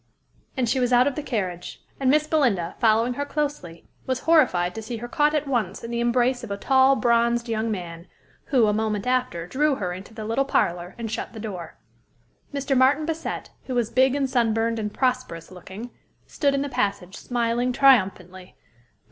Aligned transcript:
And 0.57 0.67
she 0.67 0.79
was 0.79 0.91
out 0.91 1.05
of 1.05 1.13
the 1.13 1.21
carriage; 1.21 1.83
and 1.99 2.09
Miss 2.09 2.25
Belinda, 2.25 2.73
following 2.79 3.13
her 3.13 3.23
closely, 3.23 3.85
was 4.07 4.21
horrified 4.21 4.73
to 4.73 4.81
see 4.81 4.97
her 4.97 5.07
caught 5.07 5.35
at 5.35 5.47
once 5.47 5.83
in 5.83 5.91
the 5.91 5.99
embrace 5.99 6.43
of 6.43 6.49
a 6.49 6.57
tall, 6.57 6.95
bronzed 6.95 7.47
young 7.47 7.69
man, 7.69 8.07
who, 8.45 8.65
a 8.65 8.73
moment 8.73 9.05
after, 9.05 9.45
drew 9.45 9.75
her 9.75 9.93
into 9.93 10.11
the 10.11 10.25
little 10.25 10.43
parlor, 10.43 10.95
and 10.97 11.11
shut 11.11 11.33
the 11.33 11.39
door. 11.39 11.77
Mr. 12.51 12.75
Martin 12.75 13.05
Bassett, 13.05 13.51
who 13.67 13.75
was 13.75 13.91
big 13.91 14.15
and 14.15 14.27
sunburned, 14.27 14.79
and 14.79 14.91
prosperous 14.91 15.51
looking, 15.51 15.91
stood 16.25 16.55
in 16.55 16.63
the 16.63 16.67
passage, 16.67 17.15
smiling 17.15 17.71
triumphantly. 17.71 18.55